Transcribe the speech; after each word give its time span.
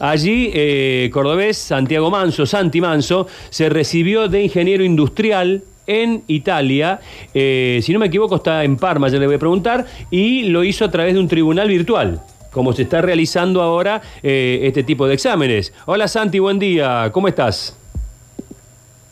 Allí, 0.00 0.50
eh, 0.54 1.10
cordobés 1.12 1.58
Santiago 1.58 2.10
Manso, 2.10 2.46
Santi 2.46 2.80
Manso, 2.80 3.26
se 3.50 3.68
recibió 3.68 4.28
de 4.28 4.42
ingeniero 4.42 4.82
industrial 4.82 5.62
en 5.86 6.22
Italia, 6.26 7.00
eh, 7.34 7.80
si 7.82 7.92
no 7.92 7.98
me 7.98 8.06
equivoco 8.06 8.36
está 8.36 8.62
en 8.64 8.76
Parma, 8.76 9.08
ya 9.08 9.18
le 9.18 9.26
voy 9.26 9.34
a 9.36 9.38
preguntar, 9.38 9.84
y 10.10 10.44
lo 10.44 10.62
hizo 10.64 10.84
a 10.84 10.90
través 10.90 11.14
de 11.14 11.20
un 11.20 11.26
tribunal 11.28 11.68
virtual, 11.68 12.22
como 12.52 12.72
se 12.72 12.82
está 12.82 13.02
realizando 13.02 13.60
ahora 13.60 14.00
eh, 14.22 14.60
este 14.62 14.84
tipo 14.84 15.06
de 15.06 15.14
exámenes. 15.14 15.72
Hola 15.86 16.06
Santi, 16.08 16.38
buen 16.38 16.58
día, 16.58 17.10
¿cómo 17.12 17.28
estás? 17.28 17.76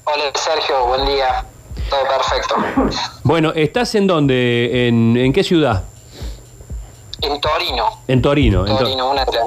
Hola 0.04 0.24
Sergio, 0.34 0.86
buen 0.86 1.04
día. 1.06 1.44
Todo 1.90 2.00
perfecto. 2.08 3.00
Bueno, 3.24 3.52
¿estás 3.54 3.94
en 3.94 4.06
dónde? 4.06 4.88
¿En, 4.88 5.16
en 5.16 5.32
qué 5.32 5.42
ciudad? 5.42 5.84
En 7.20 7.40
Torino. 7.40 7.86
En 8.06 8.22
Torino. 8.22 8.66
en 8.66 8.72
Tor- 8.72 8.78
Torino, 8.84 9.10
una 9.10 9.24
de, 9.24 9.32
las, 9.32 9.44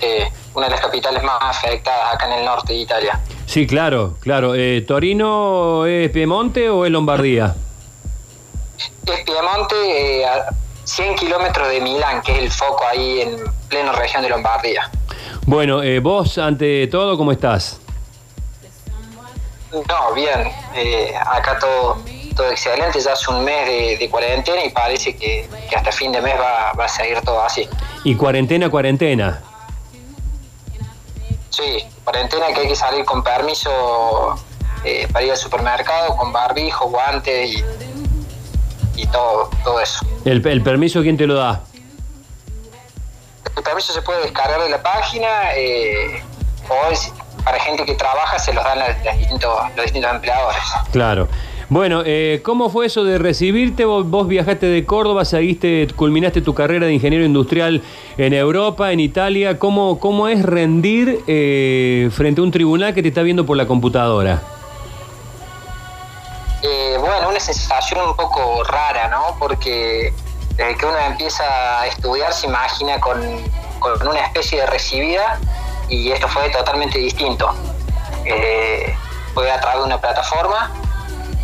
eh, 0.00 0.24
una 0.54 0.66
de 0.66 0.72
las 0.72 0.80
capitales 0.80 1.22
más 1.22 1.38
afectadas 1.40 2.14
acá 2.14 2.26
en 2.26 2.32
el 2.40 2.44
norte 2.44 2.72
de 2.72 2.78
Italia. 2.80 3.20
Sí, 3.46 3.66
claro, 3.66 4.16
claro. 4.20 4.54
Eh, 4.54 4.82
¿Torino 4.86 5.86
es 5.86 6.10
Piemonte 6.10 6.68
o 6.68 6.84
es 6.84 6.90
Lombardía? 6.90 7.54
Es 9.06 9.20
Piemonte, 9.24 10.20
eh, 10.20 10.26
a 10.26 10.46
100 10.84 11.14
kilómetros 11.16 11.68
de 11.68 11.80
Milán, 11.80 12.22
que 12.22 12.32
es 12.32 12.38
el 12.38 12.50
foco 12.50 12.82
ahí 12.90 13.20
en 13.22 13.36
pleno 13.68 13.92
región 13.92 14.22
de 14.22 14.28
Lombardía. 14.28 14.90
Bueno, 15.46 15.82
eh, 15.82 16.00
vos 16.00 16.38
ante 16.38 16.86
todo, 16.88 17.16
¿cómo 17.16 17.32
estás? 17.32 17.80
No, 19.72 20.12
bien. 20.14 20.50
eh, 20.74 21.14
acá 21.16 21.58
todo, 21.58 21.98
todo 22.36 22.50
excelente. 22.50 23.00
Ya 23.00 23.12
hace 23.14 23.30
un 23.30 23.42
mes 23.44 23.66
de, 23.66 23.96
de 23.96 24.10
cuarentena 24.10 24.62
y 24.64 24.70
parece 24.70 25.16
que, 25.16 25.48
que 25.68 25.76
hasta 25.76 25.90
fin 25.90 26.12
de 26.12 26.20
mes 26.20 26.34
va, 26.38 26.72
va 26.78 26.84
a 26.84 26.88
seguir 26.88 27.20
todo 27.22 27.42
así. 27.42 27.66
Y 28.04 28.14
cuarentena, 28.14 28.68
cuarentena. 28.68 29.40
Sí, 31.52 31.84
cuarentena 32.02 32.46
que 32.54 32.60
hay 32.62 32.68
que 32.68 32.76
salir 32.76 33.04
con 33.04 33.22
permiso 33.22 33.70
eh, 34.84 35.06
para 35.12 35.24
ir 35.24 35.30
al 35.32 35.36
supermercado, 35.36 36.16
con 36.16 36.32
barbijo, 36.32 36.88
guantes 36.88 37.50
y, 37.50 37.64
y 38.96 39.06
todo, 39.08 39.50
todo 39.62 39.78
eso. 39.80 40.04
El, 40.24 40.44
el 40.46 40.62
permiso, 40.62 41.02
¿quién 41.02 41.16
te 41.18 41.26
lo 41.26 41.34
da? 41.34 41.60
El 43.54 43.62
permiso 43.62 43.92
se 43.92 44.00
puede 44.00 44.22
descargar 44.22 44.62
de 44.62 44.70
la 44.70 44.82
página 44.82 45.54
eh, 45.54 46.22
o 46.68 46.90
es- 46.90 47.12
para 47.44 47.58
gente 47.58 47.84
que 47.84 47.94
trabaja 47.94 48.38
se 48.38 48.52
los 48.54 48.62
dan 48.64 48.78
las 48.78 49.02
distintos, 49.18 49.58
los 49.76 49.84
distintos 49.84 50.10
empleadores. 50.12 50.62
Claro. 50.92 51.28
Bueno, 51.72 52.02
eh, 52.04 52.42
¿cómo 52.44 52.68
fue 52.68 52.84
eso 52.84 53.02
de 53.02 53.16
recibirte? 53.16 53.86
Vos, 53.86 54.06
vos 54.06 54.28
viajaste 54.28 54.66
de 54.66 54.84
Córdoba, 54.84 55.24
seguiste, 55.24 55.88
culminaste 55.96 56.42
tu 56.42 56.52
carrera 56.52 56.84
de 56.84 56.92
ingeniero 56.92 57.24
industrial 57.24 57.82
en 58.18 58.34
Europa, 58.34 58.92
en 58.92 59.00
Italia. 59.00 59.58
¿Cómo, 59.58 59.98
cómo 59.98 60.28
es 60.28 60.42
rendir 60.42 61.24
eh, 61.26 62.10
frente 62.12 62.42
a 62.42 62.44
un 62.44 62.50
tribunal 62.50 62.92
que 62.92 63.00
te 63.00 63.08
está 63.08 63.22
viendo 63.22 63.46
por 63.46 63.56
la 63.56 63.66
computadora? 63.66 64.42
Eh, 66.62 66.98
bueno, 67.00 67.30
una 67.30 67.40
sensación 67.40 68.06
un 68.06 68.16
poco 68.16 68.62
rara, 68.64 69.08
¿no? 69.08 69.38
Porque 69.38 70.12
desde 70.56 70.76
que 70.76 70.84
uno 70.84 70.98
empieza 70.98 71.80
a 71.80 71.86
estudiar 71.86 72.34
se 72.34 72.48
imagina 72.48 73.00
con, 73.00 73.18
con 73.78 74.08
una 74.08 74.20
especie 74.20 74.60
de 74.60 74.66
recibida 74.66 75.40
y 75.88 76.10
esto 76.10 76.28
fue 76.28 76.50
totalmente 76.50 76.98
distinto. 76.98 77.50
Eh, 78.26 78.94
fue 79.32 79.50
a 79.50 79.58
través 79.58 79.78
de 79.78 79.86
una 79.86 79.98
plataforma 79.98 80.70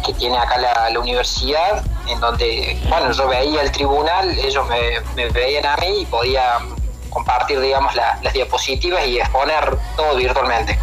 que 0.04 0.12
tiene 0.14 0.36
acá 0.38 0.58
la, 0.58 0.90
la 0.90 1.00
universidad, 1.00 1.84
en 2.08 2.20
donde, 2.20 2.78
bueno, 2.88 3.12
yo 3.12 3.28
veía 3.28 3.62
el 3.62 3.70
tribunal, 3.72 4.30
ellos 4.38 4.64
me, 4.68 5.00
me 5.16 5.28
veían 5.30 5.66
a 5.66 5.76
mí 5.76 6.02
y 6.02 6.06
podía 6.06 6.42
compartir, 7.10 7.60
digamos, 7.60 7.94
la- 7.94 8.18
las 8.22 8.32
diapositivas 8.32 9.06
y 9.06 9.18
exponer 9.18 9.76
todo 9.96 10.16
virtualmente. 10.16 10.78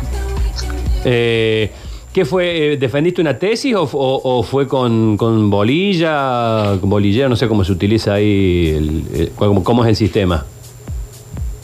Eh, 1.03 1.71
¿Qué 2.13 2.23
fue? 2.25 2.73
eh, 2.73 2.77
¿Defendiste 2.77 3.19
una 3.21 3.37
tesis 3.37 3.75
o, 3.75 3.83
o- 3.83 4.37
o 4.39 4.43
fue 4.43 4.67
con, 4.67 5.17
con 5.17 5.49
bolilla, 5.49 6.77
con 6.79 6.89
bolillero? 6.89 7.27
No 7.29 7.35
sé 7.35 7.47
cómo 7.47 7.63
se 7.65 7.71
utiliza 7.73 8.13
ahí, 8.13 8.73
el- 8.75 9.19
el- 9.21 9.31
cómo, 9.35 9.63
cómo 9.63 9.83
es 9.83 9.89
el 9.89 9.95
sistema. 9.95 10.45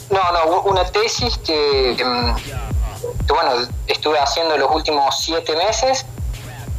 No, 0.10 0.20
no, 0.34 0.62
una 0.64 0.84
tesis 0.84 1.38
que, 1.38 1.92
em, 1.92 2.36
que, 2.36 3.34
bueno, 3.34 3.52
estuve 3.88 4.20
haciendo 4.20 4.58
los 4.58 4.70
últimos 4.76 5.18
siete 5.22 5.56
meses 5.56 6.06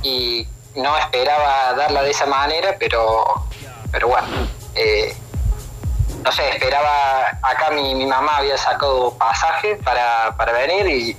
y 0.02 0.46
no 0.74 0.96
esperaba 0.96 1.74
darla 1.74 2.02
de 2.02 2.10
esa 2.10 2.26
manera, 2.26 2.76
pero, 2.78 3.46
pero 3.90 4.08
bueno, 4.08 4.26
eh, 4.74 5.16
no 6.24 6.32
sé, 6.32 6.48
esperaba, 6.50 7.38
acá 7.42 7.70
mi, 7.70 7.94
mi 7.94 8.06
mamá 8.06 8.38
había 8.38 8.56
sacado 8.56 9.14
pasaje 9.14 9.76
para, 9.76 10.34
para 10.36 10.52
venir 10.52 10.86
y 10.86 11.16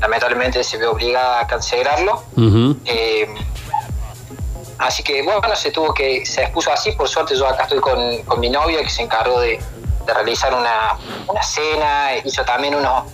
lamentablemente 0.00 0.62
se 0.62 0.76
ve 0.76 0.86
obligada 0.86 1.40
a 1.40 1.46
cancelarlo. 1.46 2.22
Eh, 2.84 3.34
así 4.78 5.02
que 5.02 5.22
bueno, 5.22 5.56
se 5.56 5.70
tuvo 5.70 5.94
que, 5.94 6.24
se 6.26 6.42
expuso 6.42 6.70
así, 6.70 6.92
por 6.92 7.08
suerte 7.08 7.34
yo 7.36 7.46
acá 7.46 7.64
estoy 7.64 7.80
con, 7.80 8.22
con 8.22 8.40
mi 8.40 8.50
novia 8.50 8.82
que 8.82 8.90
se 8.90 9.02
encargó 9.02 9.40
de, 9.40 9.58
de 10.04 10.14
realizar 10.14 10.52
una, 10.52 10.98
una 11.26 11.42
cena, 11.42 12.16
hizo 12.24 12.44
también 12.44 12.74
uno, 12.74 13.06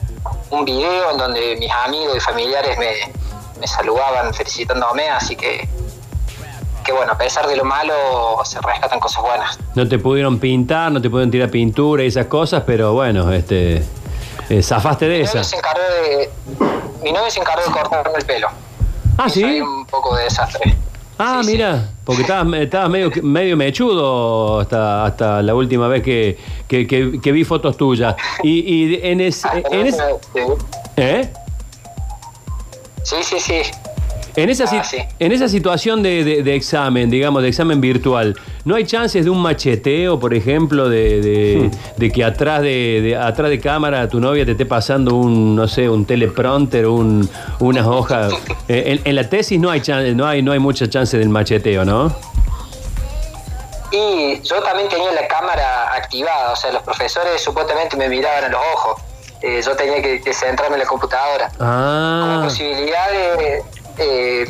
un 0.50 0.64
video 0.64 1.12
en 1.12 1.18
donde 1.18 1.56
mis 1.56 1.70
amigos 1.72 2.16
y 2.16 2.20
familiares 2.20 2.76
me, 2.78 3.12
me 3.62 3.68
saludaban 3.68 4.34
felicitándome, 4.34 5.08
así 5.08 5.36
que, 5.36 5.68
que 6.84 6.90
bueno, 6.92 7.12
a 7.12 7.16
pesar 7.16 7.46
de 7.46 7.54
lo 7.56 7.64
malo 7.64 7.94
se 8.44 8.60
rescatan 8.60 8.98
cosas 8.98 9.22
buenas. 9.22 9.56
No 9.76 9.86
te 9.88 10.00
pudieron 10.00 10.40
pintar, 10.40 10.90
no 10.90 11.00
te 11.00 11.08
pudieron 11.08 11.30
tirar 11.30 11.48
pintura 11.48 12.02
y 12.02 12.08
esas 12.08 12.26
cosas, 12.26 12.64
pero 12.66 12.92
bueno, 12.92 13.32
este, 13.32 13.84
eh, 14.48 14.62
zafaste 14.64 15.06
de 15.06 15.18
de, 15.20 16.30
mi 17.04 17.12
novia 17.12 17.30
se 17.30 17.38
encargó 17.38 17.62
de 17.64 17.70
cortarme 17.70 18.18
el 18.18 18.24
pelo. 18.26 18.48
Ah, 19.16 19.28
sí. 19.28 19.44
un 19.60 19.86
poco 19.86 20.16
de 20.16 20.24
desastre. 20.24 20.76
Ah, 21.18 21.38
Sí, 21.42 21.50
sí. 21.50 21.52
mira, 21.52 21.88
porque 22.04 22.22
estabas, 22.22 22.52
estabas 22.58 22.90
medio, 22.90 23.10
medio 23.22 23.56
mechudo 23.56 24.58
hasta, 24.60 25.04
hasta 25.04 25.40
la 25.42 25.54
última 25.54 25.86
vez 25.86 26.02
que, 26.02 26.36
que- 26.66 26.84
que- 26.88 27.20
que 27.22 27.30
vi 27.32 27.44
fotos 27.44 27.76
tuyas. 27.76 28.16
Y, 28.42 28.58
y 28.94 29.00
en 29.04 29.20
ese... 29.20 29.46
Ah, 29.46 29.62
En 29.70 29.86
ese 29.86 30.02
¿Eh? 30.96 31.32
Sí, 33.02 33.16
sí, 33.22 33.40
sí. 33.40 33.62
En 34.34 34.48
esa, 34.48 34.66
si- 34.66 34.76
Ah, 34.76 34.84
sí. 34.84 34.96
en 35.18 35.30
esa 35.32 35.46
situación 35.46 36.02
de, 36.02 36.24
de- 36.24 36.42
de 36.42 36.54
examen, 36.54 37.10
digamos, 37.10 37.42
de 37.42 37.48
examen 37.48 37.82
virtual, 37.82 38.34
¿no 38.64 38.76
hay 38.76 38.84
chances 38.86 39.24
de 39.26 39.30
un 39.30 39.38
macheteo, 39.42 40.18
por 40.18 40.32
ejemplo, 40.32 40.88
de, 40.88 41.20
de- 41.20 41.70
de 41.98 42.10
que 42.10 42.24
atrás 42.24 42.62
de, 42.62 43.00
de- 43.02 43.16
atrás 43.16 43.50
de 43.50 43.60
cámara 43.60 44.08
tu 44.08 44.20
novia 44.20 44.46
te 44.46 44.52
esté 44.52 44.64
pasando 44.64 45.16
un, 45.16 45.54
no 45.54 45.68
sé, 45.68 45.86
un 45.86 46.06
teleprompter, 46.06 46.86
un, 46.86 47.28
unas 47.60 47.86
hojas? 47.86 48.32
Eh, 48.68 48.84
en, 48.92 49.00
en 49.04 49.16
la 49.16 49.28
tesis 49.28 49.60
no 49.60 49.70
hay, 49.70 49.80
chan- 49.82 50.16
no, 50.16 50.24
hay, 50.26 50.40
no 50.40 50.52
hay 50.52 50.58
mucha 50.60 50.88
chance 50.88 51.18
del 51.18 51.28
macheteo, 51.28 51.84
¿no? 51.84 52.14
Y 53.90 54.40
yo 54.42 54.62
también 54.62 54.88
tenía 54.88 55.12
la 55.12 55.26
cámara 55.28 55.92
activada, 55.94 56.52
o 56.52 56.56
sea, 56.56 56.72
los 56.72 56.82
profesores 56.82 57.42
supuestamente 57.42 57.96
me 57.98 58.08
miraban 58.08 58.44
a 58.44 58.48
los 58.48 58.60
ojos. 58.74 59.02
Eh, 59.42 59.60
yo 59.64 59.74
tenía 59.76 60.00
que, 60.00 60.20
que 60.20 60.32
centrarme 60.32 60.76
en 60.76 60.82
la 60.82 60.86
computadora. 60.88 61.48
Como 61.58 61.60
Ah, 61.68 62.40
posibilidad 62.44 63.10
de... 63.10 63.62
eh, 63.98 64.46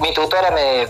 mi 0.00 0.12
tutora 0.12 0.50
me, 0.50 0.86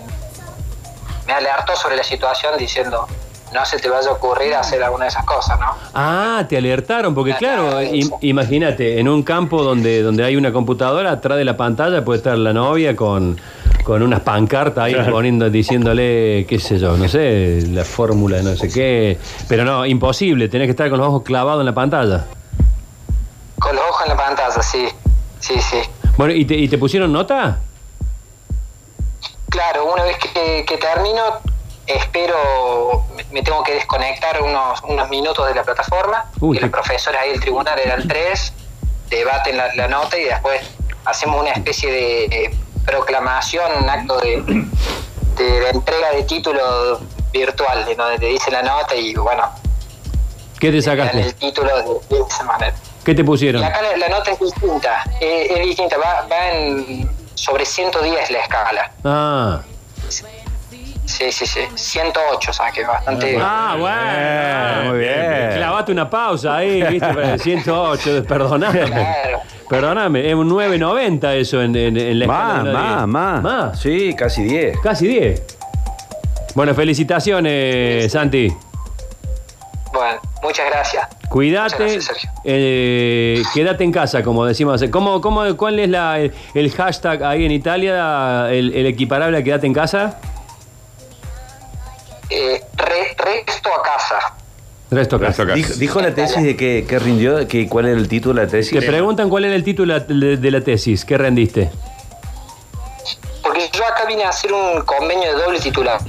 me 1.27 1.33
alertó 1.33 1.77
sobre 1.77 1.97
la 1.97 2.03
situación 2.03 2.55
diciendo, 2.59 3.07
no 3.53 3.65
se 3.65 3.79
te 3.79 3.89
vaya 3.89 4.09
a 4.09 4.13
ocurrir 4.13 4.55
hacer 4.55 4.83
alguna 4.83 5.05
de 5.05 5.11
esas 5.11 5.25
cosas, 5.25 5.59
¿no? 5.61 5.67
ah, 5.95 6.45
te 6.49 6.57
alertaron, 6.57 7.15
porque 7.15 7.33
Ah, 7.35 7.37
claro, 7.39 7.81
im- 7.83 8.13
imagínate, 8.23 8.99
en 8.99 9.09
un 9.09 9.23
campo 9.23 9.63
donde, 9.63 10.03
donde 10.03 10.25
hay 10.25 10.35
una 10.37 10.53
computadora, 10.53 11.13
atrás 11.13 11.39
de 11.39 11.45
la 11.45 11.57
pantalla 11.57 12.05
puede 12.05 12.17
estar 12.19 12.37
la 12.37 12.53
novia 12.53 12.97
con, 12.97 13.39
con 13.85 14.03
unas 14.03 14.21
pancartas 14.21 14.85
ahí 14.85 14.97
poniendo, 15.11 15.49
diciéndole, 15.51 16.45
qué 16.49 16.59
sé 16.59 16.79
yo, 16.79 16.97
no 16.97 17.07
sé, 17.09 17.63
la 17.71 17.85
fórmula 17.85 18.39
de 18.39 18.43
no 18.43 18.57
sé 18.57 18.69
qué. 18.73 19.19
Pero 19.49 19.65
no, 19.65 19.87
imposible, 19.87 20.49
tenés 20.49 20.67
que 20.67 20.71
estar 20.73 20.91
con 20.91 20.99
los 20.99 21.07
ojos 21.09 21.23
clavados 21.23 21.61
en 21.61 21.67
la 21.67 21.75
pantalla. 21.75 22.25
En 24.05 24.11
la 24.11 24.17
pantalla, 24.17 24.63
sí, 24.63 24.89
sí, 25.41 25.61
sí. 25.61 25.81
Bueno, 26.17 26.33
¿y 26.35 26.45
te, 26.45 26.55
y 26.55 26.69
te 26.69 26.79
pusieron 26.79 27.13
nota? 27.13 27.61
Claro, 29.49 29.93
una 29.93 30.03
vez 30.05 30.17
que, 30.19 30.65
que 30.67 30.77
termino, 30.79 31.23
espero, 31.87 33.05
me- 33.33 33.43
tengo 33.43 33.63
que 33.63 33.75
desconectar 33.75 34.43
unos, 34.43 34.81
unos 34.83 35.09
minutos 35.09 35.47
de 35.49 35.55
la 35.55 35.63
plataforma, 35.63 36.27
Uy, 36.41 36.57
que 36.57 36.61
qué- 36.61 36.67
los 36.67 36.73
profesores 36.73 37.21
ahí 37.21 37.31
del 37.31 37.41
tribunal 37.41 37.79
eran 37.79 38.07
tres, 38.09 38.53
debaten 39.09 39.57
la, 39.57 39.75
la 39.75 39.89
nota 39.89 40.19
y 40.19 40.25
después 40.25 40.61
hacemos 41.05 41.41
una 41.41 41.51
especie 41.51 41.91
de 41.91 42.25
eh, 42.25 42.59
proclamación, 42.85 43.71
un 43.83 43.89
acto 43.89 44.19
de, 44.21 44.43
de, 45.37 45.45
de 45.61 45.71
entrega 45.71 46.11
de 46.11 46.23
título 46.25 47.01
virtual, 47.33 47.87
en 47.89 47.97
donde 47.97 48.19
te 48.19 48.27
dice 48.27 48.51
la 48.51 48.63
nota 48.63 48.95
y 48.95 49.15
bueno, 49.15 49.51
¿Qué 50.59 50.71
te 50.71 50.81
te 50.83 50.97
dan 50.97 51.01
el 51.01 51.15
sacaste? 51.31 51.33
título 51.35 51.77
de, 52.09 52.17
de 52.17 52.23
esa 52.29 52.45
manera. 52.45 52.75
¿Qué 53.05 53.15
te 53.15 53.21
Y 53.23 53.25
pusieron? 53.25 53.63
acá 53.63 53.81
la, 53.83 53.97
la 53.97 54.09
nota 54.09 54.31
es 54.31 54.41
distinta, 54.41 55.05
eh, 55.21 55.47
es 55.51 55.67
distinta, 55.67 55.97
va, 55.99 56.27
va 56.31 56.51
en 56.51 57.09
sobre 57.35 57.65
110 57.65 58.31
la 58.31 58.39
escala. 58.41 58.93
Ah, 59.05 59.61
Sí, 61.07 61.31
sí, 61.31 61.47
sí. 61.47 61.61
108 61.75 62.53
saqué, 62.53 62.83
bastante. 62.85 63.37
Ah, 63.41 63.77
bueno. 63.79 64.91
muy 64.91 64.99
bien. 65.01 65.51
Clavate 65.55 65.93
una 65.93 66.09
pausa 66.09 66.57
ahí, 66.57 66.83
¿viste? 66.83 67.07
Para 67.07 67.35
el 67.35 67.41
108, 67.41 68.25
perdoname. 68.29 68.81
Claro. 68.87 69.41
Perdóname, 69.69 70.27
es 70.29 70.35
un 70.35 70.49
9.90 70.51 71.35
eso 71.35 71.61
en, 71.63 71.77
en, 71.77 71.97
en 71.99 72.19
la 72.19 72.25
escala 72.25 72.65
Más, 72.65 72.65
más, 72.65 72.97
10. 72.97 73.07
más. 73.07 73.43
Más. 73.43 73.81
Sí, 73.81 74.15
casi 74.17 74.45
10. 74.45 74.79
Casi 74.81 75.07
10. 75.07 75.43
Bueno, 76.55 76.75
felicitaciones, 76.75 78.11
Santi. 78.11 78.53
Bueno, 79.93 80.21
muchas 80.45 80.71
gracias. 80.71 81.09
Cuídate, 81.29 81.77
gracias, 81.85 82.11
eh, 82.45 83.43
quédate 83.53 83.83
en 83.83 83.91
casa, 83.91 84.23
como 84.23 84.47
decimos. 84.47 84.85
¿Cómo, 84.93 85.21
cómo, 85.21 85.57
¿Cuál 85.57 85.81
es 85.81 85.89
la, 85.89 86.21
el, 86.21 86.33
el 86.55 86.71
hashtag 86.71 87.25
ahí 87.25 87.45
en 87.45 87.51
Italia, 87.51 88.49
el, 88.51 88.73
el 88.75 88.87
equiparable 88.87 89.39
a 89.39 89.43
quédate 89.43 89.67
en 89.67 89.75
casa? 89.75 90.21
Eh, 92.31 92.63
re- 92.77 93.17
resto 93.17 93.69
a 93.69 93.83
casa. 93.83 94.35
Resto 94.91 95.19
casa. 95.19 95.29
Resto 95.29 95.43
casa. 95.45 95.55
Dijo, 95.57 95.73
dijo 95.75 96.01
la 96.01 96.15
tesis 96.15 96.43
de 96.43 96.57
que, 96.57 96.85
que 96.89 96.99
rindió, 96.99 97.49
que 97.49 97.69
cuál 97.69 97.87
era 97.87 97.99
el 97.99 98.07
título 98.07 98.41
de 98.41 98.47
la 98.47 98.51
tesis. 98.51 98.79
Te 98.79 98.87
preguntan 98.87 99.29
cuál 99.29 99.45
era 99.47 99.55
el 99.55 99.65
título 99.65 99.99
de, 99.99 100.37
de 100.37 100.51
la 100.51 100.61
tesis. 100.61 101.05
¿Qué 101.05 101.19
rendiste? 101.19 101.71
Porque 103.43 103.69
yo 103.73 103.85
acá 103.85 104.05
vine 104.07 104.25
a 104.25 104.29
hacer 104.29 104.53
un 104.53 104.83
convenio 104.83 105.37
de 105.37 105.43
doble 105.43 105.59
titular. 105.61 106.01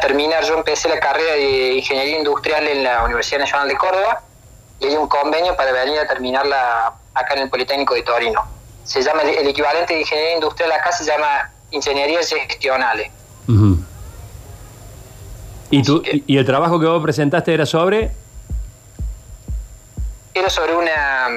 Terminar, 0.00 0.44
yo 0.44 0.56
empecé 0.56 0.88
la 0.88 1.00
carrera 1.00 1.34
de 1.34 1.74
Ingeniería 1.74 2.18
Industrial 2.18 2.66
en 2.66 2.84
la 2.84 3.04
Universidad 3.04 3.40
Nacional 3.40 3.68
de 3.68 3.76
Córdoba 3.76 4.22
y 4.80 4.86
hay 4.86 4.96
un 4.96 5.08
convenio 5.08 5.56
para 5.56 5.72
venir 5.72 5.98
a 5.98 6.06
terminarla 6.06 6.94
acá 7.14 7.34
en 7.34 7.42
el 7.42 7.50
Politécnico 7.50 7.94
de 7.94 8.02
Torino. 8.02 8.42
Se 8.84 9.02
llama, 9.02 9.22
el, 9.22 9.46
equivalente 9.46 9.94
de 9.94 10.00
Ingeniería 10.00 10.34
Industrial 10.34 10.72
acá 10.72 10.92
se 10.92 11.04
llama 11.04 11.50
Ingeniería 11.70 12.18
Gestionale. 12.22 13.10
Ujú. 13.48 13.78
¿Y, 15.70 15.82
tú, 15.82 16.02
y 16.04 16.36
el 16.36 16.44
trabajo 16.44 16.78
que 16.78 16.86
vos 16.86 17.02
presentaste 17.02 17.54
era 17.54 17.66
sobre? 17.66 18.12
Era 20.34 20.50
sobre 20.50 20.74
una... 20.74 21.28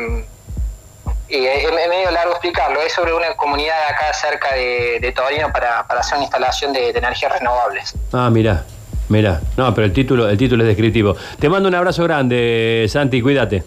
Y 1.29 1.45
es 1.45 1.63
es 1.65 1.71
medio 1.89 2.09
largo 2.11 2.31
explicarlo, 2.31 2.81
es 2.81 2.93
sobre 2.93 3.13
una 3.13 3.35
comunidad 3.35 3.75
acá 3.89 4.13
cerca 4.13 4.53
de, 4.53 4.99
de 5.01 5.11
Torino 5.11 5.51
para, 5.51 5.85
para 5.85 5.99
hacer 5.99 6.15
una 6.15 6.23
instalación 6.23 6.71
de, 6.71 6.93
de 6.93 6.99
energías 6.99 7.31
renovables. 7.33 7.93
Ah, 8.13 8.29
mira, 8.31 8.63
mira. 9.09 9.41
No, 9.57 9.73
pero 9.75 9.85
el 9.85 9.93
título, 9.93 10.29
el 10.29 10.37
título 10.37 10.63
es 10.63 10.67
descriptivo. 10.67 11.15
Te 11.39 11.49
mando 11.49 11.67
un 11.67 11.75
abrazo 11.75 12.03
grande, 12.03 12.85
Santi, 12.89 13.21
cuídate. 13.21 13.57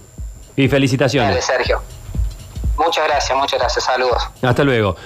Y 0.56 0.62
Dale, 0.62 0.68
felicitaciones. 0.68 1.44
Sergio. 1.44 1.82
Muchas 2.78 3.06
gracias, 3.06 3.36
muchas 3.36 3.60
gracias, 3.60 3.84
saludos. 3.84 4.22
Hasta 4.40 4.64
luego. 4.64 4.96